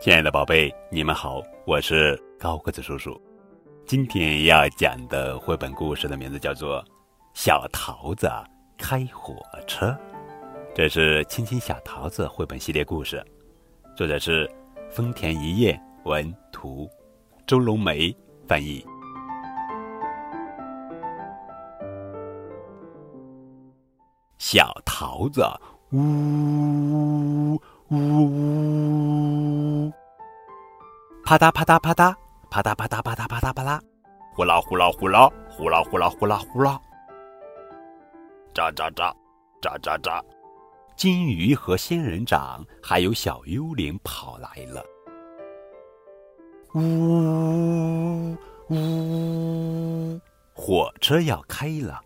[0.00, 3.20] 亲爱的宝贝，你们好，我是高个子叔叔。
[3.84, 6.82] 今天要讲的绘本故事的名字叫做
[7.34, 8.26] 《小桃子
[8.78, 9.36] 开火
[9.66, 9.88] 车》，
[10.74, 13.22] 这是《亲亲小桃子》绘本系列故事，
[13.94, 14.50] 作者是
[14.90, 16.88] 丰田一叶文图，
[17.46, 18.10] 周龙梅
[18.48, 18.82] 翻译。
[24.38, 25.42] 小桃子，
[25.90, 28.99] 呜呜呜，
[31.30, 32.12] 啪嗒啪嗒啪嗒，
[32.50, 33.80] 啪嗒啪嗒啪嗒啪嗒啪嗒，
[34.34, 36.80] 呼啦呼啦呼啦，呼啦呼啦呼啦呼啦，
[38.52, 39.14] 喳喳喳，
[39.62, 40.20] 喳喳喳，
[40.96, 44.84] 金鱼和仙人掌还有小幽灵跑来了，
[46.74, 48.36] 呜
[48.70, 50.20] 呜，
[50.52, 52.00] 火车要开了，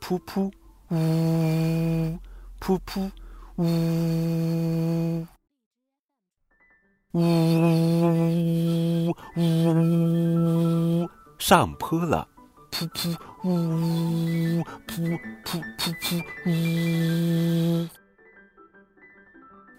[0.00, 0.50] 噗噗。
[0.90, 2.18] 呜，
[2.60, 3.08] 噗噗，
[3.58, 3.64] 呜，
[11.38, 12.26] 上坡了，
[12.70, 17.88] 噗噗，呜，噗噗噗噗，呜，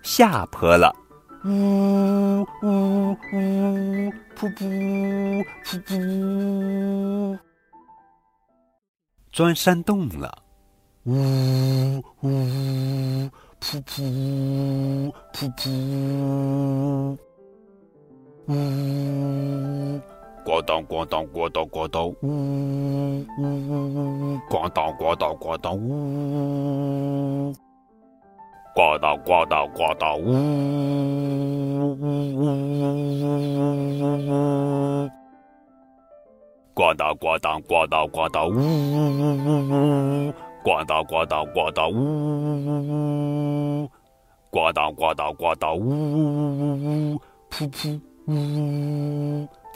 [0.04, 0.96] 下坡了，
[1.46, 1.50] 呜
[2.62, 3.16] 呜呜，
[4.36, 7.40] 噗噗噗噗，
[9.32, 10.44] 钻山洞了。
[11.06, 11.14] 呜
[12.22, 12.28] 呜，
[13.62, 17.18] 噗噗噗噗，
[18.48, 18.52] 呜，
[20.58, 22.32] 咣当咣当咣当咣当，呜呜
[23.38, 23.44] 呜
[23.94, 24.02] 呜
[24.34, 25.92] 呜，咣当咣当咣当，呜呜
[26.34, 26.40] 呜
[27.48, 27.54] 呜，
[28.74, 29.62] 咣当咣当
[30.18, 30.34] 呜呜
[31.94, 32.90] 呜呜呜
[33.54, 35.10] 呜呜呜，
[36.74, 40.34] 咣当咣当咣当咣当，呜呜呜呜呜，
[40.64, 42.02] 咣当咣当咣当，呜呜
[42.66, 42.70] 呜
[43.84, 43.90] 呜，
[44.52, 47.22] 咣当咣当咣当，呜呜呜呜呜，
[47.52, 48.36] 噗噗，呜呜
[49.44, 49.48] 呜。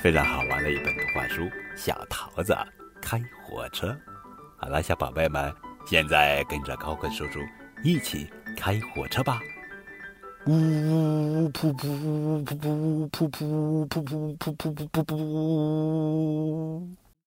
[0.00, 1.42] 非常好玩的一本图画书
[1.74, 2.56] 《小桃子
[3.02, 3.88] 开火车》。
[4.56, 5.52] 好了，小宝贝们，
[5.86, 7.40] 现在跟着高坤叔叔
[7.82, 9.40] 一起开火车吧！
[10.46, 16.86] 呜呜噗噗噗噗噗噗噗噗噗噗噗噗噗。